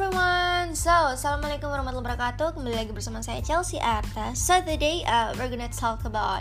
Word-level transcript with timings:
everyone, 0.00 0.72
so 0.72 1.12
assalamualaikum 1.12 1.68
warahmatullahi 1.68 2.16
wabarakatuh. 2.16 2.56
Kembali 2.56 2.72
lagi 2.72 2.88
bersama 2.88 3.20
saya 3.20 3.44
Chelsea 3.44 3.76
Arta. 3.76 4.32
So 4.32 4.56
today 4.64 5.04
uh, 5.04 5.36
we're 5.36 5.52
gonna 5.52 5.68
talk 5.68 6.08
about 6.08 6.40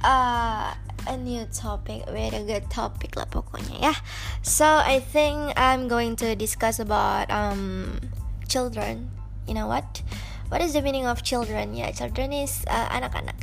uh, 0.00 0.72
a 1.04 1.16
new 1.20 1.44
topic, 1.52 2.08
very 2.08 2.32
good 2.48 2.64
topic 2.72 3.12
lah 3.12 3.28
pokoknya 3.28 3.92
ya. 3.92 3.94
So 4.40 4.64
I 4.64 5.04
think 5.04 5.52
I'm 5.52 5.84
going 5.84 6.16
to 6.24 6.32
discuss 6.32 6.80
about 6.80 7.28
um 7.28 8.00
children. 8.48 9.12
You 9.44 9.52
know 9.52 9.68
what? 9.68 10.00
What 10.48 10.64
is 10.64 10.72
the 10.72 10.80
meaning 10.80 11.04
of 11.04 11.20
children? 11.20 11.76
Ya, 11.76 11.84
yeah, 11.84 11.90
children 11.92 12.32
is 12.32 12.64
uh, 12.64 12.88
anak-anak. 12.88 13.36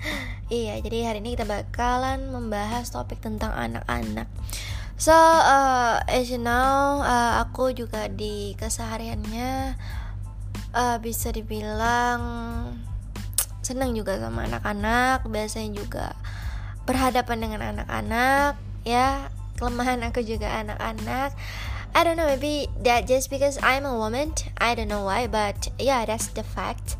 iya, 0.48 0.80
jadi 0.80 1.12
hari 1.12 1.20
ini 1.20 1.36
kita 1.36 1.44
bakalan 1.44 2.32
membahas 2.32 2.88
topik 2.88 3.20
tentang 3.20 3.52
anak-anak. 3.52 4.32
So 5.02 5.10
uh, 5.10 5.98
as 6.06 6.30
you 6.30 6.38
know, 6.38 7.02
uh, 7.02 7.42
aku 7.42 7.74
juga 7.74 8.06
di 8.06 8.54
kesehariannya 8.54 9.74
uh, 10.70 10.96
bisa 11.02 11.34
dibilang 11.34 12.22
senang 13.66 13.98
juga 13.98 14.22
sama 14.22 14.46
anak-anak. 14.46 15.26
Biasanya 15.26 15.74
juga 15.74 16.14
berhadapan 16.86 17.42
dengan 17.42 17.60
anak-anak, 17.74 18.54
ya. 18.86 19.26
Kelemahan 19.58 20.06
aku 20.06 20.22
juga 20.22 20.54
anak-anak. 20.62 21.34
I 21.98 22.00
don't 22.06 22.14
know, 22.14 22.30
maybe 22.30 22.70
that 22.86 23.10
just 23.10 23.26
because 23.26 23.58
I'm 23.58 23.82
a 23.82 23.98
woman. 23.98 24.38
I 24.62 24.78
don't 24.78 24.86
know 24.86 25.02
why, 25.02 25.26
but 25.26 25.66
yeah, 25.82 26.06
that's 26.06 26.30
the 26.30 26.46
fact. 26.46 26.94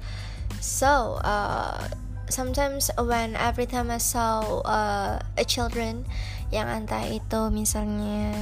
So, 0.59 1.23
uh, 1.23 1.87
sometimes 2.27 2.91
when 2.99 3.39
every 3.39 3.71
time 3.71 3.95
I 3.95 4.03
saw 4.03 4.67
uh, 4.67 5.23
a 5.39 5.47
children 5.47 6.03
yang 6.53 6.69
entah 6.69 7.09
itu 7.09 7.49
misalnya 7.49 8.37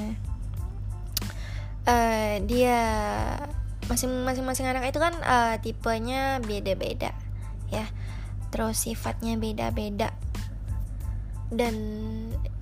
uh, 1.86 2.34
dia 2.42 2.80
masing-masing 3.86 4.46
masing 4.46 4.66
anak 4.66 4.90
itu 4.90 4.98
kan 4.98 5.14
uh, 5.22 5.54
tipenya 5.62 6.42
beda-beda 6.42 7.14
ya. 7.70 7.86
Terus 8.50 8.82
sifatnya 8.82 9.38
beda-beda. 9.38 10.10
Dan 11.50 11.74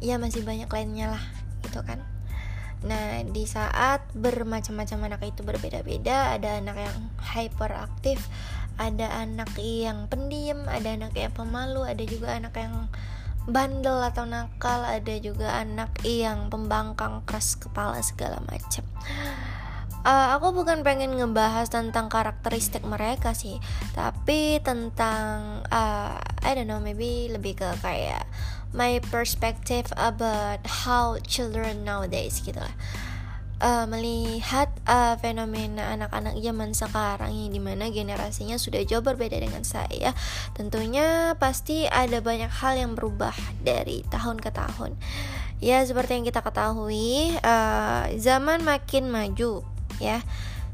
ya 0.04 0.20
masih 0.20 0.44
banyak 0.44 0.69
lainnya 0.69 1.16
lah 1.16 1.24
gitu 1.64 1.80
kan. 1.80 2.04
Nah, 2.78 3.26
di 3.26 3.42
saat 3.42 4.06
bermacam-macam 4.14 5.10
anak 5.10 5.22
itu 5.26 5.42
berbeda-beda, 5.42 6.38
ada 6.38 6.62
anak 6.62 6.76
yang 6.78 6.98
hyperaktif, 7.19 8.22
ada 8.78 9.10
anak 9.19 9.50
yang 9.58 10.06
pendiam, 10.06 10.62
ada 10.70 10.94
anak 10.94 11.10
yang 11.19 11.34
pemalu, 11.34 11.82
ada 11.82 12.04
juga 12.06 12.38
anak 12.38 12.54
yang 12.54 12.86
bandel 13.48 14.04
atau 14.04 14.28
nakal 14.28 14.84
ada 14.84 15.14
juga 15.18 15.56
anak 15.56 16.04
yang 16.04 16.52
pembangkang 16.52 17.24
keras 17.24 17.56
kepala 17.56 17.98
segala 18.04 18.44
macam 18.44 18.84
uh, 20.04 20.36
aku 20.36 20.52
bukan 20.52 20.84
pengen 20.84 21.16
ngebahas 21.16 21.72
tentang 21.72 22.12
karakteristik 22.12 22.84
mereka 22.84 23.32
sih 23.32 23.56
tapi 23.96 24.60
tentang 24.60 25.64
uh, 25.72 26.20
I 26.44 26.50
don't 26.54 26.69
know 26.69 26.78
maybe 26.78 27.32
lebih 27.32 27.58
ke 27.58 27.69
kayak 27.80 28.28
my 28.76 29.00
perspective 29.08 29.88
about 29.96 30.60
how 30.69 31.16
children 31.24 31.88
nowadays 31.88 32.44
gitu 32.44 32.60
lah 32.60 32.76
uh, 33.62 33.86
melihat 33.90 34.70
uh, 34.86 35.14
fenomena 35.18 35.94
anak-anak 35.94 36.38
zaman 36.38 36.70
sekarang 36.74 37.30
yang 37.34 37.50
di 37.50 37.60
mana 37.62 37.90
generasinya 37.90 38.56
sudah 38.58 38.82
jauh 38.86 39.02
berbeda 39.02 39.38
dengan 39.38 39.62
saya 39.62 40.14
tentunya 40.54 41.34
pasti 41.36 41.86
ada 41.86 42.22
banyak 42.22 42.50
hal 42.50 42.78
yang 42.78 42.92
berubah 42.94 43.34
dari 43.62 44.02
tahun 44.08 44.38
ke 44.38 44.50
tahun. 44.54 44.94
Ya 45.58 45.82
seperti 45.82 46.22
yang 46.22 46.26
kita 46.26 46.42
ketahui 46.42 47.34
uh, 47.42 48.06
zaman 48.14 48.62
makin 48.62 49.10
maju 49.10 49.66
ya. 49.98 50.22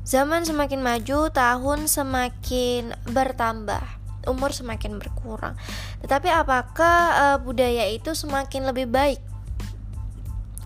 Zaman 0.04 0.44
semakin 0.44 0.84
maju 0.84 1.32
tahun 1.32 1.88
semakin 1.88 2.92
bertambah 3.08 3.80
umur 4.28 4.52
semakin 4.52 5.00
berkurang. 5.00 5.56
Tetapi 6.04 6.28
apakah 6.28 6.96
uh, 7.16 7.38
budaya 7.40 7.88
itu 7.88 8.12
semakin 8.12 8.68
lebih 8.68 8.92
baik 8.92 9.20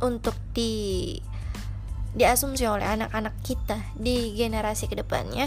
untuk 0.03 0.35
di 0.55 1.19
diasumsi 2.19 2.67
oleh 2.67 2.85
anak-anak 2.85 3.35
kita 3.47 3.79
di 3.95 4.35
generasi 4.35 4.91
ke 4.91 4.99
depannya. 4.99 5.47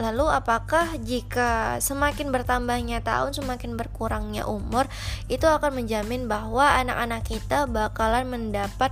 Lalu 0.00 0.26
apakah 0.28 0.98
jika 1.00 1.78
semakin 1.78 2.34
bertambahnya 2.34 3.00
tahun, 3.06 3.32
semakin 3.32 3.78
berkurangnya 3.78 4.44
umur, 4.48 4.90
itu 5.30 5.46
akan 5.46 5.78
menjamin 5.78 6.26
bahwa 6.26 6.64
anak-anak 6.64 7.22
kita 7.22 7.70
bakalan 7.70 8.26
mendapat 8.26 8.90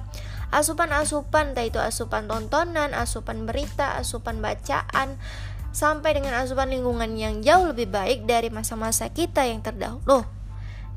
asupan-asupan, 0.55 1.53
entah 1.53 1.67
itu 1.67 1.83
asupan 1.83 2.31
tontonan, 2.31 2.95
asupan 2.95 3.43
berita, 3.43 3.99
asupan 3.99 4.39
bacaan, 4.39 5.19
sampai 5.71 6.19
dengan 6.19 6.35
asupan 6.39 6.71
lingkungan 6.71 7.15
yang 7.19 7.43
jauh 7.43 7.71
lebih 7.71 7.91
baik 7.91 8.27
dari 8.27 8.51
masa-masa 8.51 9.11
kita 9.11 9.47
yang 9.47 9.63
terdahulu. 9.63 10.23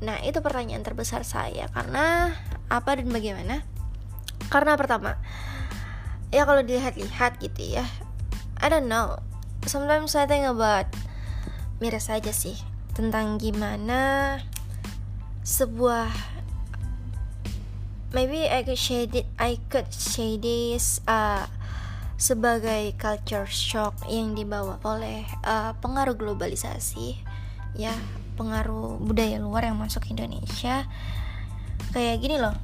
Nah, 0.02 0.18
itu 0.22 0.42
pertanyaan 0.42 0.82
terbesar 0.82 1.26
saya 1.26 1.70
karena 1.70 2.34
apa 2.70 2.98
dan 2.98 3.10
bagaimana? 3.10 3.73
Karena 4.52 4.76
pertama 4.76 5.20
ya 6.34 6.42
kalau 6.48 6.64
dilihat-lihat 6.66 7.38
gitu 7.38 7.78
ya 7.80 7.86
I 8.64 8.72
don't 8.72 8.88
know. 8.88 9.20
Sometimes 9.68 10.16
I 10.16 10.24
think 10.24 10.48
about 10.48 10.88
miras 11.84 12.08
saja 12.08 12.32
sih 12.32 12.56
tentang 12.96 13.36
gimana 13.36 14.40
sebuah 15.44 16.08
maybe 18.16 18.48
I 18.48 18.64
could 18.64 18.80
share 18.80 19.04
it, 19.04 19.28
I 19.36 19.60
could 19.68 19.90
say 19.92 20.40
this 20.40 21.04
uh, 21.04 21.44
sebagai 22.16 22.96
culture 22.96 23.44
shock 23.44 24.00
yang 24.08 24.32
dibawa 24.32 24.80
oleh 24.80 25.28
uh, 25.44 25.76
pengaruh 25.82 26.16
globalisasi 26.16 27.20
ya 27.76 27.92
pengaruh 28.40 28.96
budaya 28.96 29.36
luar 29.42 29.68
yang 29.68 29.76
masuk 29.76 30.08
Indonesia. 30.08 30.88
Kayak 31.92 32.16
gini 32.22 32.40
loh 32.40 32.56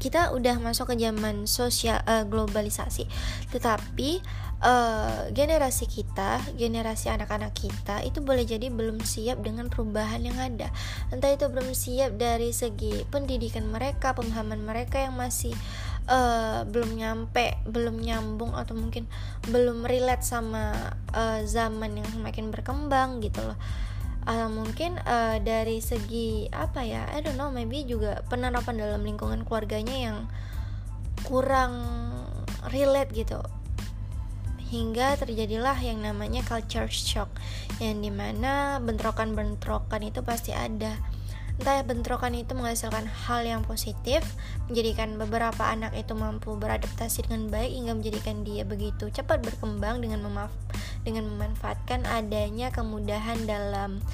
kita 0.00 0.32
udah 0.32 0.56
masuk 0.58 0.90
ke 0.90 1.04
zaman 1.04 1.44
sosial 1.44 2.00
uh, 2.08 2.24
globalisasi. 2.24 3.04
Tetapi 3.52 4.24
uh, 4.64 5.28
generasi 5.30 5.84
kita 5.84 6.40
generasi 6.56 7.12
anak-anak 7.12 7.52
kita 7.52 8.00
itu 8.02 8.24
boleh 8.24 8.48
jadi 8.48 8.72
belum 8.72 9.04
siap 9.04 9.44
dengan 9.44 9.68
perubahan 9.68 10.24
yang 10.24 10.40
ada. 10.40 10.72
Entah 11.12 11.30
itu 11.30 11.46
belum 11.52 11.76
siap 11.76 12.16
dari 12.16 12.56
segi 12.56 13.04
pendidikan 13.12 13.68
mereka 13.68 14.16
pemahaman 14.16 14.64
mereka 14.64 15.04
yang 15.04 15.20
masih 15.20 15.52
uh, 16.08 16.64
belum 16.64 16.96
nyampe 16.96 17.60
belum 17.68 18.00
nyambung 18.00 18.56
atau 18.56 18.72
mungkin 18.72 19.04
belum 19.48 19.84
relate 19.84 20.24
sama 20.24 20.96
uh, 21.12 21.44
zaman 21.44 22.00
yang 22.00 22.08
semakin 22.08 22.48
berkembang 22.48 23.20
gitu 23.20 23.44
loh 23.44 23.58
atau 24.28 24.52
mungkin 24.52 25.00
uh, 25.08 25.40
dari 25.40 25.80
segi 25.80 26.44
apa 26.52 26.84
ya 26.84 27.08
I 27.08 27.24
don't 27.24 27.40
know 27.40 27.48
maybe 27.48 27.88
juga 27.88 28.20
penerapan 28.28 28.76
dalam 28.76 29.00
lingkungan 29.00 29.48
keluarganya 29.48 29.96
yang 29.96 30.18
kurang 31.24 31.80
relate 32.68 33.12
gitu. 33.16 33.40
Hingga 34.70 35.18
terjadilah 35.18 35.74
yang 35.82 35.98
namanya 35.98 36.46
culture 36.46 36.86
shock 36.86 37.26
yang 37.82 37.98
di 37.98 38.12
mana 38.12 38.78
bentrokan-bentrokan 38.78 40.06
itu 40.06 40.22
pasti 40.22 40.54
ada. 40.54 40.94
Entah 41.60 41.84
bentrokan 41.84 42.32
itu 42.32 42.56
menghasilkan 42.56 43.04
hal 43.04 43.44
yang 43.44 43.60
positif, 43.60 44.24
menjadikan 44.70 45.20
beberapa 45.20 45.68
anak 45.68 45.92
itu 45.92 46.16
mampu 46.16 46.56
beradaptasi 46.56 47.28
dengan 47.28 47.52
baik 47.52 47.68
hingga 47.68 47.92
menjadikan 47.98 48.36
dia 48.48 48.64
begitu 48.64 49.12
cepat 49.12 49.44
berkembang 49.44 50.00
dengan 50.00 50.24
memaf 50.24 50.48
dengan 51.06 51.28
memanfaatkan 51.30 52.04
adanya 52.04 52.68
kemudahan 52.72 53.44
dalam 53.48 54.04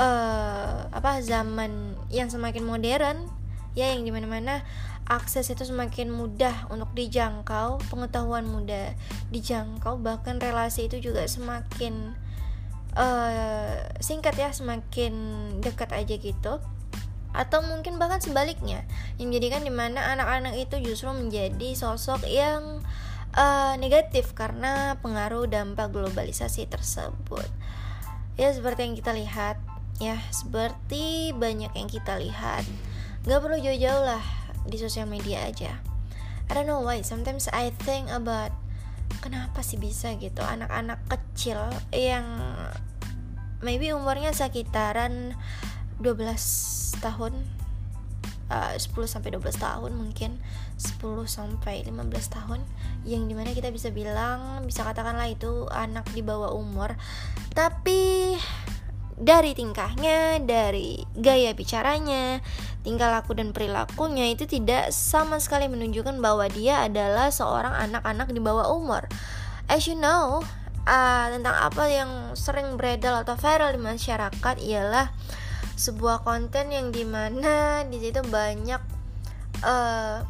uh, 0.00 0.88
apa 0.88 1.20
zaman 1.20 1.96
yang 2.08 2.32
semakin 2.32 2.64
modern 2.64 3.28
ya 3.72 3.92
yang 3.92 4.04
di 4.04 4.12
mana-mana 4.12 4.64
akses 5.08 5.50
itu 5.50 5.66
semakin 5.66 6.12
mudah 6.12 6.70
untuk 6.70 6.92
dijangkau 6.94 7.82
pengetahuan 7.90 8.46
mudah 8.46 8.94
dijangkau 9.34 9.98
bahkan 9.98 10.38
relasi 10.38 10.86
itu 10.86 11.02
juga 11.02 11.26
semakin 11.26 12.14
uh, 12.96 13.76
singkat 13.98 14.36
ya 14.36 14.50
semakin 14.52 15.12
dekat 15.60 15.90
aja 15.92 16.14
gitu. 16.16 16.54
Atau 17.32 17.64
mungkin 17.64 17.96
bahkan 17.96 18.20
sebaliknya 18.20 18.84
yang 19.16 19.32
menjadikan 19.32 19.64
di 19.64 19.72
mana 19.72 20.12
anak-anak 20.12 20.52
itu 20.68 20.76
justru 20.84 21.08
menjadi 21.16 21.72
sosok 21.72 22.28
yang 22.28 22.84
uh, 23.36 23.74
negatif 23.80 24.32
karena 24.36 24.96
pengaruh 25.00 25.48
dampak 25.48 25.92
globalisasi 25.92 26.68
tersebut. 26.68 27.48
Ya 28.40 28.48
seperti 28.52 28.88
yang 28.88 28.96
kita 28.96 29.12
lihat 29.12 29.56
ya 30.00 30.16
seperti 30.32 31.36
banyak 31.36 31.72
yang 31.76 31.88
kita 31.88 32.16
lihat. 32.16 32.64
Nggak 33.28 33.40
perlu 33.44 33.56
jauh-jauh 33.60 34.04
lah 34.04 34.24
di 34.64 34.76
sosial 34.80 35.06
media 35.08 35.44
aja. 35.46 35.78
I 36.48 36.52
don't 36.52 36.68
know 36.68 36.82
why 36.84 37.00
sometimes 37.00 37.48
I 37.52 37.72
think 37.86 38.12
about 38.12 38.52
kenapa 39.22 39.62
sih 39.62 39.78
bisa 39.78 40.16
gitu 40.18 40.42
anak-anak 40.42 41.00
kecil 41.06 41.60
yang 41.94 42.26
maybe 43.62 43.94
umurnya 43.94 44.34
sekitaran 44.34 45.38
12 46.02 46.98
tahun 46.98 47.61
uh, 48.52 48.76
10 48.76 48.92
sampai 49.08 49.32
12 49.32 49.56
tahun 49.56 49.96
mungkin. 49.96 50.36
10 50.76 51.00
sampai 51.24 51.88
15 51.88 51.96
tahun. 52.28 52.60
Yang 53.08 53.22
di 53.32 53.34
mana 53.34 53.50
kita 53.56 53.72
bisa 53.72 53.88
bilang 53.88 54.68
bisa 54.68 54.84
katakanlah 54.84 55.32
itu 55.32 55.64
anak 55.72 56.04
di 56.12 56.20
bawah 56.20 56.52
umur. 56.52 57.00
Tapi 57.56 58.36
dari 59.16 59.54
tingkahnya, 59.56 60.42
dari 60.44 61.00
gaya 61.16 61.54
bicaranya, 61.56 62.42
tingkah 62.82 63.08
laku 63.12 63.38
dan 63.38 63.54
perilakunya 63.54 64.32
itu 64.34 64.44
tidak 64.50 64.90
sama 64.90 65.38
sekali 65.38 65.70
menunjukkan 65.70 66.18
bahwa 66.18 66.48
dia 66.50 66.84
adalah 66.84 67.30
seorang 67.30 67.72
anak-anak 67.88 68.28
di 68.34 68.40
bawah 68.42 68.72
umur. 68.74 69.06
As 69.70 69.86
you 69.86 69.94
know, 69.94 70.42
uh, 70.86 71.26
tentang 71.30 71.54
apa 71.54 71.84
yang 71.86 72.10
sering 72.34 72.74
beredar 72.74 73.22
atau 73.22 73.38
viral 73.38 73.78
di 73.78 73.80
masyarakat 73.80 74.56
ialah 74.58 75.14
sebuah 75.76 76.22
konten 76.22 76.70
yang 76.70 76.92
di 76.92 77.02
mana 77.02 77.82
di 77.88 77.98
situ 77.98 78.20
banyak 78.24 78.82
uh, 79.64 80.22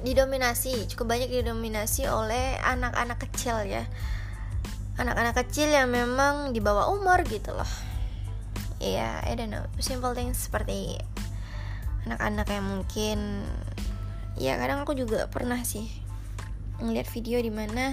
didominasi 0.00 0.88
cukup 0.88 1.12
banyak 1.12 1.28
didominasi 1.28 2.08
oleh 2.08 2.56
anak-anak 2.64 3.20
kecil 3.28 3.62
ya. 3.66 3.84
Anak-anak 5.00 5.46
kecil 5.46 5.72
yang 5.72 5.88
memang 5.88 6.52
di 6.52 6.60
bawah 6.60 6.92
umur 6.92 7.24
gitu 7.24 7.52
loh. 7.56 7.68
Ya 8.80 9.20
yeah, 9.20 9.28
I 9.28 9.36
don't 9.36 9.52
know. 9.52 9.64
Simple 9.80 10.16
things 10.16 10.40
seperti 10.40 10.96
anak-anak 12.08 12.48
yang 12.48 12.64
mungkin 12.64 13.18
ya 14.40 14.56
kadang 14.56 14.88
aku 14.88 14.96
juga 14.96 15.28
pernah 15.28 15.60
sih 15.60 15.84
ngeliat 16.80 17.04
video 17.12 17.44
di 17.44 17.52
mana 17.52 17.92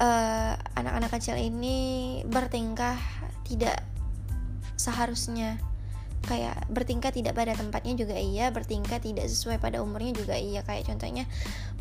uh, 0.00 0.54
anak-anak 0.72 1.12
kecil 1.12 1.36
ini 1.36 2.20
bertingkah 2.24 2.96
tidak 3.44 3.84
seharusnya. 4.82 5.62
Kayak 6.22 6.70
bertingkah 6.70 7.10
tidak 7.10 7.34
pada 7.34 7.58
tempatnya 7.58 7.98
juga 7.98 8.14
iya 8.14 8.54
bertingkah 8.54 9.02
tidak 9.02 9.26
sesuai 9.26 9.58
pada 9.58 9.82
umurnya 9.82 10.14
juga 10.14 10.38
iya. 10.38 10.62
Kayak 10.62 10.94
contohnya 10.94 11.26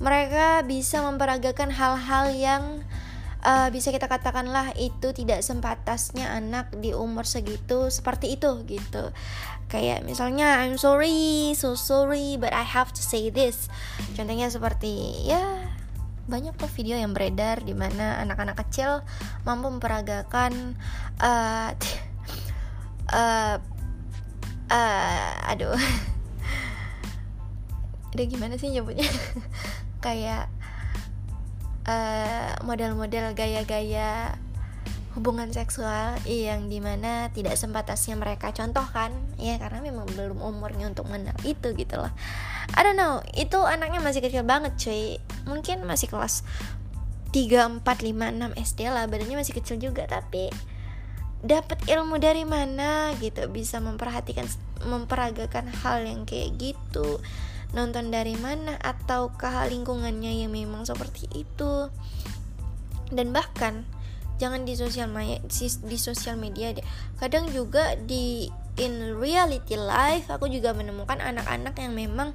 mereka 0.01 0.65
bisa 0.65 1.06
memperagakan 1.06 1.69
hal-hal 1.69 2.25
yang 2.33 2.63
uh, 3.45 3.69
bisa 3.69 3.89
kita 3.94 4.09
katakanlah 4.09 4.74
itu 4.77 5.13
tidak 5.13 5.42
sempatasnya 5.45 6.30
anak 6.31 6.74
di 6.77 6.94
umur 6.94 7.25
segitu 7.25 7.89
seperti 7.89 8.38
itu 8.38 8.65
gitu. 8.65 9.13
Kayak 9.69 10.04
misalnya 10.04 10.62
I'm 10.65 10.75
sorry 10.75 11.54
so 11.56 11.77
sorry 11.77 12.36
but 12.38 12.54
I 12.54 12.65
have 12.65 12.94
to 12.94 13.01
say 13.01 13.30
this. 13.30 13.69
Contohnya 14.18 14.50
seperti 14.50 15.25
ya 15.30 15.42
banyak 16.30 16.54
tuh 16.56 16.69
video 16.77 16.95
yang 16.95 17.12
beredar 17.18 17.65
di 17.65 17.74
mana 17.74 18.21
anak-anak 18.21 18.56
kecil 18.68 19.01
mampu 19.44 19.68
memperagakan 19.68 20.77
uh, 21.19 21.74
uh, 23.11 23.59
uh, 24.71 25.51
aduh. 25.51 25.75
Udah 28.11 28.25
gimana 28.27 28.59
sih 28.59 28.71
nyebutnya? 28.71 29.07
Kayak 30.03 30.51
eh, 31.87 32.51
model-model 32.65 33.37
gaya-gaya 33.37 34.35
hubungan 35.11 35.51
seksual 35.51 36.15
yang 36.23 36.71
di 36.71 36.79
mana 36.79 37.27
tidak 37.35 37.59
sempatasnya 37.59 38.15
mereka 38.15 38.55
contohkan 38.55 39.11
ya 39.35 39.59
karena 39.59 39.83
memang 39.83 40.07
belum 40.15 40.39
umurnya 40.39 40.87
untuk 40.87 41.11
mengenal 41.11 41.35
itu 41.43 41.75
gitu 41.75 41.99
loh. 41.99 42.11
I 42.71 42.79
don't 42.83 42.95
know 42.95 43.19
itu 43.35 43.59
anaknya 43.59 43.99
masih 43.99 44.23
kecil 44.23 44.47
banget 44.47 44.71
cuy. 44.79 45.19
Mungkin 45.43 45.83
masih 45.83 46.07
kelas 46.07 46.47
3, 47.35 47.79
4, 47.79 47.83
5, 47.83 47.83
6 47.83 48.55
SD 48.55 48.79
lah 48.87 49.07
badannya 49.07 49.39
masih 49.39 49.55
kecil 49.55 49.79
juga 49.79 50.07
tapi 50.07 50.51
dapat 51.41 51.81
ilmu 51.89 52.21
dari 52.21 52.45
mana 52.45 53.17
gitu 53.17 53.49
bisa 53.49 53.81
memperhatikan 53.81 54.45
memperagakan 54.85 55.69
hal 55.81 56.05
yang 56.05 56.25
kayak 56.25 56.57
gitu. 56.57 57.21
Nonton 57.73 58.13
dari 58.13 58.38
mana 58.38 58.77
ataukah 58.77 59.65
lingkungannya 59.69 60.45
yang 60.45 60.53
memang 60.53 60.85
seperti 60.85 61.25
itu. 61.33 61.89
Dan 63.09 63.33
bahkan 63.33 63.85
jangan 64.38 64.65
di 64.65 64.73
sosial 64.77 65.09
media 65.09 65.41
di 65.85 65.97
sosial 65.97 66.38
media 66.38 66.73
deh. 66.77 66.85
Kadang 67.17 67.49
juga 67.49 67.97
di 67.97 68.49
in 68.79 69.19
reality 69.19 69.75
life 69.75 70.31
aku 70.31 70.47
juga 70.47 70.71
menemukan 70.71 71.19
anak-anak 71.19 71.75
yang 71.75 71.91
memang 71.91 72.31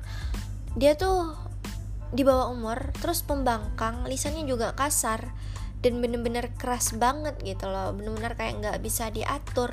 dia 0.77 0.93
tuh 0.93 1.33
di 2.13 2.23
bawah 2.23 2.53
umur 2.53 2.93
terus 3.01 3.25
pembangkang 3.25 4.05
lisannya 4.07 4.47
juga 4.47 4.77
kasar 4.77 5.33
dan 5.85 6.01
bener-bener 6.01 6.53
keras 6.57 6.97
banget 6.97 7.37
gitu 7.43 7.69
loh. 7.69 7.93
Bener-bener 7.93 8.37
kayak 8.37 8.55
nggak 8.63 8.79
bisa 8.81 9.13
diatur. 9.13 9.73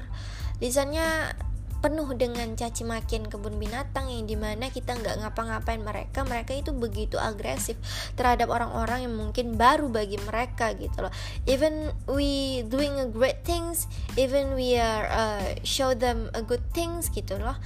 Lisannya 0.59 1.35
penuh 1.83 2.07
dengan 2.15 2.55
caci 2.55 2.87
makian 2.87 3.27
kebun 3.27 3.59
binatang 3.59 4.07
yang 4.07 4.23
di 4.23 4.39
mana 4.39 4.71
kita 4.71 4.95
nggak 4.95 5.19
ngapa-ngapain 5.19 5.83
mereka. 5.83 6.23
Mereka 6.23 6.55
itu 6.55 6.71
begitu 6.71 7.19
agresif 7.19 7.75
terhadap 8.15 8.47
orang-orang 8.47 9.03
yang 9.03 9.19
mungkin 9.19 9.59
baru 9.59 9.91
bagi 9.91 10.15
mereka 10.23 10.71
gitu 10.79 11.03
loh. 11.03 11.11
Even 11.43 11.91
we 12.07 12.63
doing 12.71 12.95
a 13.03 13.07
great 13.11 13.43
things 13.43 13.91
even 14.15 14.55
we 14.55 14.79
are 14.79 15.11
uh, 15.11 15.43
show 15.67 15.91
them 15.91 16.31
a 16.31 16.39
good 16.39 16.63
things 16.71 17.11
gitu 17.11 17.35
loh. 17.35 17.59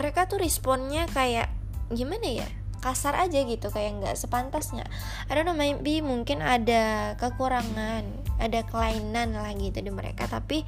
Mereka 0.00 0.32
tuh 0.32 0.40
responnya 0.40 1.04
kayak 1.12 1.52
gimana 1.92 2.24
ya 2.32 2.48
kasar 2.80 3.16
aja 3.16 3.40
gitu 3.44 3.68
kayak 3.68 4.00
nggak 4.00 4.16
sepantasnya. 4.16 4.88
I 5.28 5.36
don't 5.36 5.44
know 5.44 5.56
maybe 5.56 6.00
mungkin 6.00 6.40
ada 6.40 7.14
kekurangan 7.20 8.04
ada 8.40 8.60
kelainan 8.64 9.36
lah 9.36 9.52
gitu 9.54 9.84
di 9.84 9.92
mereka. 9.92 10.26
Tapi 10.26 10.64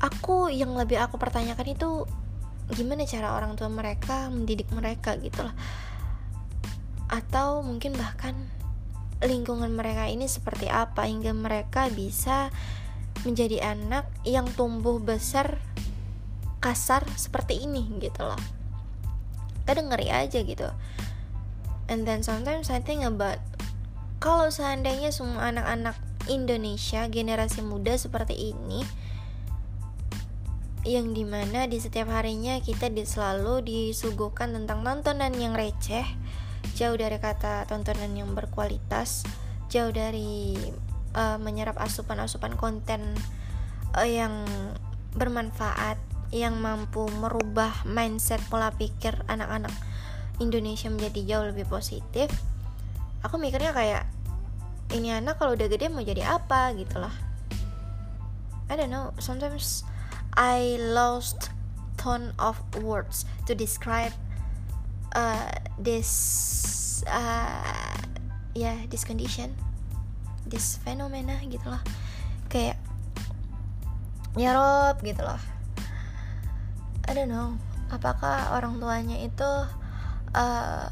aku 0.00 0.50
yang 0.50 0.74
lebih 0.74 0.98
aku 0.98 1.20
pertanyakan 1.20 1.66
itu 1.70 2.04
gimana 2.70 3.02
cara 3.04 3.34
orang 3.34 3.58
tua 3.58 3.66
mereka 3.66 4.30
mendidik 4.30 4.70
mereka 4.70 5.18
gitu 5.18 5.42
loh 5.42 5.54
atau 7.10 7.66
mungkin 7.66 7.98
bahkan 7.98 8.38
lingkungan 9.20 9.74
mereka 9.74 10.06
ini 10.06 10.30
seperti 10.30 10.70
apa 10.70 11.04
hingga 11.10 11.34
mereka 11.34 11.90
bisa 11.90 12.48
menjadi 13.26 13.76
anak 13.76 14.08
yang 14.24 14.48
tumbuh 14.54 14.96
besar 15.02 15.60
kasar 16.62 17.04
seperti 17.18 17.66
ini 17.66 17.84
gitu 18.00 18.24
loh 18.24 18.38
kadang 19.70 19.86
ngeri 19.94 20.10
aja 20.10 20.42
gitu. 20.42 20.66
And 21.86 22.02
then 22.02 22.26
sometimes 22.26 22.74
I 22.74 22.82
think 22.82 23.06
about 23.06 23.38
kalau 24.18 24.50
seandainya 24.50 25.14
semua 25.14 25.54
anak-anak 25.54 25.94
Indonesia 26.26 27.06
generasi 27.06 27.62
muda 27.62 27.94
seperti 27.94 28.54
ini 28.54 28.82
yang 30.82 31.12
di 31.12 31.28
mana 31.28 31.68
di 31.68 31.76
setiap 31.76 32.08
harinya 32.08 32.56
kita 32.58 32.88
selalu 33.04 33.62
disuguhkan 33.62 34.56
tentang 34.56 34.80
tontonan 34.80 35.32
yang 35.36 35.52
receh 35.52 36.04
jauh 36.72 36.96
dari 36.96 37.20
kata 37.20 37.68
tontonan 37.68 38.16
yang 38.16 38.32
berkualitas 38.32 39.28
jauh 39.68 39.92
dari 39.92 40.56
uh, 41.12 41.36
menyerap 41.36 41.76
asupan-asupan 41.76 42.56
konten 42.56 43.12
uh, 43.92 44.08
yang 44.08 44.44
bermanfaat 45.14 46.00
yang 46.30 46.58
mampu 46.62 47.10
merubah 47.18 47.82
mindset 47.82 48.38
pola 48.46 48.70
pikir 48.70 49.14
anak-anak 49.26 49.74
Indonesia 50.38 50.86
menjadi 50.88 51.20
jauh 51.26 51.46
lebih 51.50 51.66
positif 51.66 52.30
aku 53.20 53.36
mikirnya 53.36 53.74
kayak 53.74 54.04
ini 54.90 55.14
anak 55.14 55.38
kalau 55.38 55.54
udah 55.54 55.70
gede 55.70 55.86
mau 55.86 56.02
jadi 56.02 56.26
apa? 56.26 56.74
Gitu 56.74 56.98
loh 56.98 57.14
I 58.70 58.78
don't 58.78 58.90
know 58.90 59.14
sometimes 59.18 59.82
I 60.34 60.78
lost 60.78 61.50
ton 61.98 62.34
of 62.38 62.58
words 62.80 63.26
to 63.46 63.52
describe 63.54 64.14
uh, 65.14 65.50
this 65.74 67.02
uh, 67.10 67.98
ya 68.54 68.74
yeah, 68.74 68.78
this 68.86 69.02
condition 69.02 69.54
this 70.46 70.78
phenomena 70.82 71.38
gitu 71.46 71.66
loh 71.66 71.82
kayak 72.46 72.78
ya 74.38 74.54
Rob 74.54 75.02
gitu 75.02 75.22
loh 75.22 75.38
I 77.10 77.14
don't 77.18 77.26
know. 77.26 77.58
Apakah 77.90 78.54
orang 78.54 78.78
tuanya 78.78 79.18
itu 79.18 79.50
uh, 80.30 80.86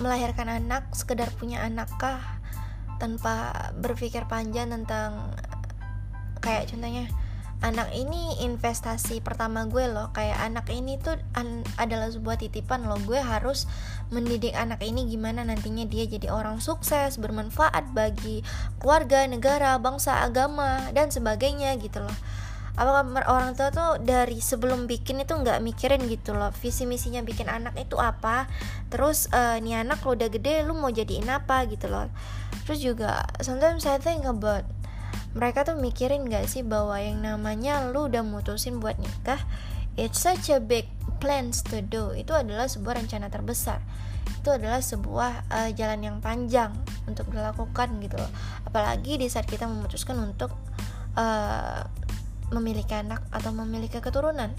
melahirkan 0.00 0.48
anak 0.48 0.88
sekedar 0.96 1.28
punya 1.36 1.60
anakkah 1.60 2.40
tanpa 2.96 3.52
berpikir 3.76 4.24
panjang 4.24 4.72
tentang 4.72 5.36
kayak 6.40 6.72
contohnya 6.72 7.04
anak 7.60 7.92
ini 7.92 8.40
investasi 8.48 9.20
pertama 9.20 9.68
gue 9.68 9.92
loh. 9.92 10.08
Kayak 10.16 10.40
anak 10.40 10.72
ini 10.72 10.96
tuh 10.96 11.20
an 11.36 11.68
adalah 11.76 12.08
sebuah 12.08 12.40
titipan 12.40 12.88
loh. 12.88 12.96
Gue 13.04 13.20
harus 13.20 13.68
mendidik 14.08 14.56
anak 14.56 14.80
ini 14.80 15.04
gimana 15.04 15.44
nantinya 15.44 15.84
dia 15.84 16.08
jadi 16.08 16.32
orang 16.32 16.64
sukses 16.64 17.20
bermanfaat 17.20 17.92
bagi 17.92 18.40
keluarga 18.80 19.28
negara 19.28 19.76
bangsa 19.76 20.24
agama 20.24 20.88
dan 20.96 21.12
sebagainya 21.12 21.76
gitu 21.76 22.00
loh 22.00 22.16
apakah 22.82 23.22
orang 23.30 23.54
tua 23.54 23.70
tuh 23.70 24.02
dari 24.02 24.42
sebelum 24.42 24.90
bikin 24.90 25.22
itu 25.22 25.38
nggak 25.38 25.62
mikirin 25.62 26.02
gitu 26.10 26.34
loh 26.34 26.50
visi 26.58 26.82
misinya 26.82 27.22
bikin 27.22 27.46
anak 27.46 27.78
itu 27.78 27.94
apa. 28.02 28.50
Terus 28.90 29.30
uh, 29.30 29.62
nih 29.62 29.86
anak 29.86 30.02
lo 30.02 30.18
udah 30.18 30.26
gede 30.26 30.66
lu 30.66 30.74
mau 30.74 30.90
jadiin 30.90 31.30
apa 31.30 31.62
gitu 31.70 31.86
loh. 31.86 32.10
Terus 32.66 32.82
juga 32.82 33.22
sometimes 33.38 33.86
I 33.86 34.02
think 34.02 34.26
about 34.26 34.66
mereka 35.32 35.62
tuh 35.62 35.78
mikirin 35.78 36.26
gak 36.26 36.50
sih 36.50 36.60
bahwa 36.66 36.98
yang 36.98 37.22
namanya 37.22 37.88
lu 37.88 38.10
udah 38.10 38.20
mutusin 38.20 38.82
buat 38.82 38.98
nikah 39.00 39.40
it's 39.96 40.20
such 40.20 40.48
a 40.50 40.58
big 40.60 40.88
plans 41.22 41.62
to 41.62 41.80
do. 41.84 42.12
Itu 42.16 42.34
adalah 42.34 42.66
sebuah 42.66 42.98
rencana 42.98 43.30
terbesar. 43.30 43.78
Itu 44.42 44.50
adalah 44.50 44.82
sebuah 44.82 45.46
uh, 45.48 45.70
jalan 45.70 46.00
yang 46.02 46.16
panjang 46.18 46.74
untuk 47.06 47.30
dilakukan 47.30 47.94
gitu 48.02 48.18
loh. 48.18 48.32
Apalagi 48.66 49.20
di 49.20 49.30
saat 49.30 49.46
kita 49.46 49.68
memutuskan 49.70 50.18
untuk 50.18 50.50
uh, 51.14 51.86
memiliki 52.52 52.92
anak 52.92 53.24
atau 53.32 53.50
memiliki 53.50 53.98
keturunan 53.98 54.52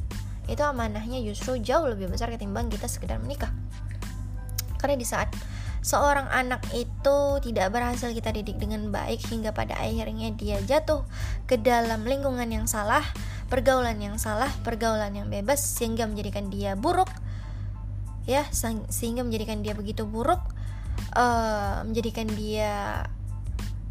itu 0.52 0.60
amanahnya 0.60 1.24
justru 1.24 1.56
jauh 1.64 1.88
lebih 1.88 2.12
besar 2.12 2.28
ketimbang 2.28 2.68
kita 2.68 2.92
sekedar 2.92 3.16
menikah. 3.24 3.54
Karena 4.76 5.00
di 5.00 5.08
saat 5.08 5.32
seorang 5.80 6.28
anak 6.28 6.64
itu 6.76 7.40
tidak 7.40 7.72
berhasil 7.72 8.12
kita 8.12 8.36
didik 8.36 8.60
dengan 8.60 8.92
baik 8.92 9.24
hingga 9.32 9.56
pada 9.56 9.80
akhirnya 9.80 10.36
dia 10.36 10.60
jatuh 10.60 11.08
ke 11.48 11.56
dalam 11.60 12.04
lingkungan 12.04 12.48
yang 12.52 12.68
salah 12.68 13.04
pergaulan 13.52 14.00
yang 14.00 14.16
salah, 14.18 14.50
pergaulan 14.64 15.14
yang 15.14 15.28
bebas 15.30 15.62
sehingga 15.62 16.10
menjadikan 16.10 16.50
dia 16.50 16.74
buruk 16.74 17.12
ya 18.24 18.48
sehingga 18.90 19.22
menjadikan 19.28 19.60
dia 19.60 19.76
begitu 19.76 20.08
buruk 20.08 20.40
uh, 21.14 21.84
menjadikan 21.84 22.26
dia 22.34 23.04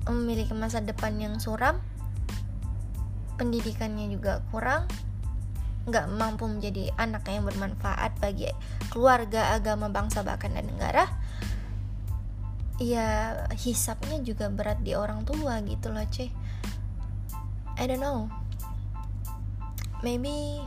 memiliki 0.09 0.57
masa 0.57 0.81
depan 0.81 1.15
yang 1.21 1.37
suram 1.39 1.79
pendidikannya 3.43 4.07
juga 4.15 4.39
kurang 4.55 4.87
nggak 5.91 6.07
mampu 6.15 6.47
menjadi 6.47 6.95
anak 6.95 7.27
yang 7.27 7.43
bermanfaat 7.43 8.15
bagi 8.23 8.47
keluarga, 8.95 9.51
agama, 9.59 9.91
bangsa, 9.91 10.23
bahkan 10.23 10.55
dan 10.55 10.71
negara 10.71 11.11
ya 12.79 13.35
hisapnya 13.59 14.23
juga 14.23 14.47
berat 14.47 14.79
di 14.87 14.95
orang 14.95 15.27
tua 15.27 15.59
gitu 15.67 15.91
loh 15.91 16.07
cuy 16.07 16.31
I 17.73 17.89
don't 17.89 17.99
know. 18.05 18.31
Maybe 20.07 20.63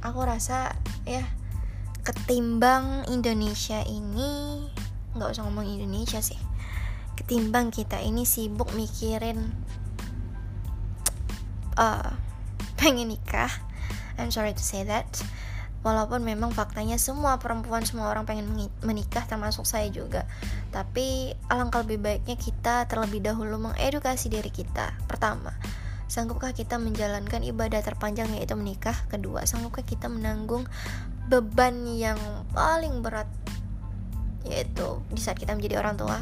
aku 0.00 0.20
rasa 0.24 0.72
ya 1.04 1.24
ketimbang 2.00 3.04
Indonesia 3.12 3.84
ini 3.84 4.64
nggak 5.12 5.28
usah 5.28 5.44
ngomong 5.44 5.68
Indonesia 5.68 6.24
sih 6.24 6.40
ketimbang 7.20 7.68
kita 7.68 8.00
ini 8.00 8.24
sibuk 8.24 8.72
mikirin 8.72 9.52
uh, 11.78 12.12
pengen 12.80 13.12
nikah 13.12 13.50
I'm 14.18 14.34
sorry 14.34 14.52
to 14.52 14.64
say 14.64 14.84
that 14.84 15.08
walaupun 15.82 16.22
memang 16.22 16.54
faktanya 16.54 16.94
semua 16.98 17.42
perempuan 17.42 17.82
semua 17.82 18.10
orang 18.10 18.22
pengen 18.22 18.46
menikah 18.86 19.26
termasuk 19.26 19.66
saya 19.66 19.90
juga 19.90 20.28
tapi 20.70 21.34
alangkah 21.50 21.82
lebih 21.82 21.98
baiknya 21.98 22.38
kita 22.38 22.86
terlebih 22.86 23.22
dahulu 23.22 23.70
mengedukasi 23.70 24.30
diri 24.30 24.50
kita 24.50 24.94
pertama 25.10 25.54
Sanggupkah 26.12 26.52
kita 26.52 26.76
menjalankan 26.76 27.40
ibadah 27.40 27.80
terpanjang 27.80 28.36
yaitu 28.36 28.52
menikah? 28.52 28.92
Kedua, 29.08 29.48
sanggupkah 29.48 29.80
kita 29.80 30.12
menanggung 30.12 30.68
beban 31.32 31.88
yang 31.88 32.20
paling 32.52 33.00
berat 33.00 33.24
yaitu 34.44 35.00
di 35.08 35.16
saat 35.24 35.40
kita 35.40 35.56
menjadi 35.56 35.80
orang 35.80 35.96
tua? 35.96 36.20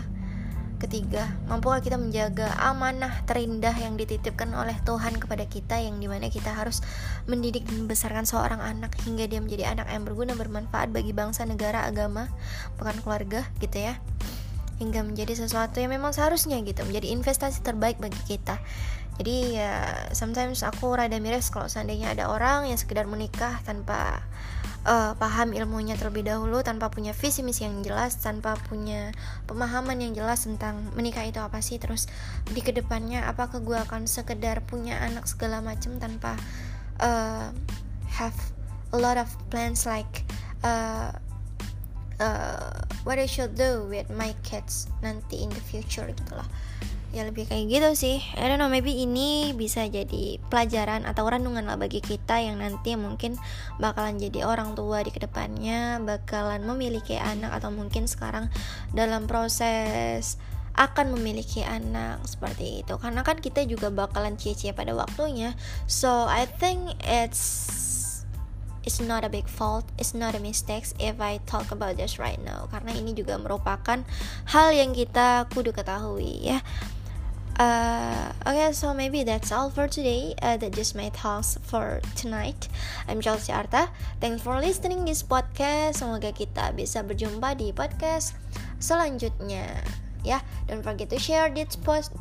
Ketiga, 0.80 1.28
mampukah 1.44 1.84
kita 1.84 2.00
menjaga 2.00 2.56
amanah 2.56 3.12
terindah 3.28 3.76
yang 3.76 4.00
dititipkan 4.00 4.48
oleh 4.56 4.72
Tuhan 4.88 5.20
kepada 5.20 5.44
kita 5.44 5.76
yang 5.76 6.00
di 6.00 6.08
mana 6.08 6.32
kita 6.32 6.56
harus 6.56 6.80
mendidik 7.28 7.68
dan 7.68 7.84
membesarkan 7.84 8.24
seorang 8.24 8.64
anak 8.64 8.96
hingga 9.04 9.28
dia 9.28 9.44
menjadi 9.44 9.76
anak 9.76 9.92
yang 9.92 10.08
berguna 10.08 10.32
bermanfaat 10.32 10.88
bagi 10.88 11.12
bangsa, 11.12 11.44
negara, 11.44 11.84
agama, 11.84 12.32
bukan 12.80 12.96
keluarga 13.04 13.44
gitu 13.60 13.76
ya. 13.76 14.00
Hingga 14.80 15.04
menjadi 15.04 15.36
sesuatu 15.36 15.84
yang 15.84 15.92
memang 15.92 16.16
seharusnya 16.16 16.56
gitu. 16.64 16.80
Menjadi 16.88 17.12
investasi 17.12 17.60
terbaik 17.60 18.00
bagi 18.00 18.16
kita. 18.24 18.56
Jadi 19.20 19.60
ya 19.60 19.84
sometimes 20.16 20.64
aku 20.64 20.96
rada 20.96 21.20
miris 21.20 21.52
kalau 21.52 21.68
seandainya 21.68 22.16
ada 22.16 22.32
orang 22.32 22.72
yang 22.72 22.80
sekedar 22.80 23.04
menikah 23.04 23.60
tanpa 23.68 24.24
uh, 24.86 25.12
paham 25.16 25.52
ilmunya 25.52 25.96
terlebih 25.96 26.28
dahulu 26.28 26.64
tanpa 26.64 26.88
punya 26.88 27.12
visi 27.16 27.44
misi 27.44 27.66
yang 27.66 27.80
jelas 27.84 28.20
tanpa 28.20 28.56
punya 28.68 29.12
pemahaman 29.44 30.00
yang 30.00 30.12
jelas 30.16 30.44
tentang 30.44 30.80
menikah 30.96 31.24
itu 31.24 31.40
apa 31.40 31.60
sih. 31.60 31.76
Terus 31.80 32.08
di 32.48 32.60
ke 32.64 32.72
depannya 32.72 33.26
apakah 33.28 33.60
gue 33.60 33.76
akan 33.76 34.08
sekedar 34.08 34.64
punya 34.64 35.00
anak 35.00 35.28
segala 35.28 35.60
macam 35.60 35.96
tanpa 36.00 36.36
uh, 37.00 37.52
have 38.08 38.36
a 38.92 38.98
lot 38.98 39.16
of 39.16 39.28
plans 39.48 39.86
like 39.86 40.26
uh, 40.64 41.12
uh, 42.20 42.72
what 43.04 43.18
I 43.18 43.26
should 43.26 43.56
do 43.56 43.88
with 43.88 44.10
my 44.12 44.36
kids 44.44 44.86
nanti 45.00 45.42
in 45.42 45.50
the 45.50 45.64
future 45.64 46.06
gitu 46.06 46.36
loh 46.36 46.46
ya 47.10 47.26
lebih 47.26 47.50
kayak 47.50 47.66
gitu 47.66 47.90
sih. 47.98 48.18
I 48.38 48.46
don't 48.46 48.62
know 48.62 48.70
maybe 48.70 49.02
ini 49.02 49.50
bisa 49.58 49.86
jadi 49.90 50.38
pelajaran 50.46 51.02
atau 51.02 51.26
renungan 51.26 51.66
lah 51.66 51.74
bagi 51.74 51.98
kita 51.98 52.38
yang 52.38 52.62
nanti 52.62 52.94
mungkin 52.94 53.34
bakalan 53.82 54.18
jadi 54.22 54.46
orang 54.46 54.78
tua 54.78 55.02
di 55.02 55.10
ke 55.10 55.18
depannya 55.18 55.98
bakalan 55.98 56.62
memiliki 56.62 57.18
anak 57.18 57.50
atau 57.58 57.74
mungkin 57.74 58.06
sekarang 58.06 58.46
dalam 58.94 59.26
proses 59.26 60.38
akan 60.78 61.18
memiliki 61.18 61.66
anak 61.66 62.22
seperti 62.24 62.86
itu. 62.86 62.94
Karena 62.94 63.26
kan 63.26 63.42
kita 63.42 63.66
juga 63.66 63.90
bakalan 63.90 64.38
cie-cie 64.38 64.70
pada 64.70 64.94
waktunya. 64.94 65.58
So 65.90 66.30
I 66.30 66.46
think 66.46 66.94
it's 67.02 67.42
it's 68.86 69.02
not 69.02 69.26
a 69.26 69.30
big 69.30 69.50
fault, 69.50 69.84
it's 69.98 70.14
not 70.16 70.32
a 70.32 70.40
mistake 70.40 70.88
if 70.96 71.20
I 71.20 71.42
talk 71.44 71.74
about 71.74 71.98
this 71.98 72.16
right 72.16 72.40
now. 72.40 72.70
Karena 72.70 72.94
ini 72.94 73.12
juga 73.12 73.36
merupakan 73.36 74.00
hal 74.48 74.68
yang 74.72 74.94
kita 74.94 75.50
kudu 75.52 75.74
ketahui 75.74 76.54
ya. 76.54 76.62
Uh, 77.60 78.32
okay, 78.48 78.72
so 78.72 78.96
maybe 78.96 79.20
that's 79.20 79.52
all 79.52 79.68
for 79.68 79.84
today. 79.84 80.32
Uh, 80.40 80.56
that 80.56 80.72
just 80.72 80.96
my 80.96 81.12
thoughts 81.12 81.60
for 81.60 82.00
tonight. 82.16 82.72
I'm 83.04 83.20
Chelsea 83.20 83.52
Arta. 83.52 83.92
Thanks 84.16 84.40
for 84.40 84.56
listening 84.56 85.04
this 85.04 85.20
podcast. 85.20 86.00
Semoga 86.00 86.32
kita 86.32 86.72
bisa 86.72 87.04
berjumpa 87.04 87.60
di 87.60 87.76
podcast 87.76 88.32
selanjutnya. 88.80 89.76
Ya, 90.24 90.40
yeah, 90.40 90.42
don't 90.72 90.80
forget 90.80 91.12
to 91.12 91.20
share 91.20 91.52
this 91.52 91.76
post. 91.76 92.16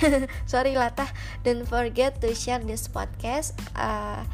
Sorry 0.52 0.72
lah 0.72 0.96
tah. 0.96 1.12
Don't 1.44 1.68
forget 1.68 2.16
to 2.24 2.32
share 2.32 2.64
this 2.64 2.88
podcast. 2.88 3.52
Uh, 3.76 4.24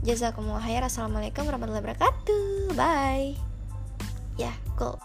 Jazakumullah 0.00 0.64
khair. 0.64 0.80
Assalamualaikum 0.80 1.44
warahmatullahi 1.44 1.84
wabarakatuh. 1.84 2.72
Bye. 2.72 3.36
Ya, 4.40 4.48
yeah, 4.48 4.56
cool. 4.80 4.96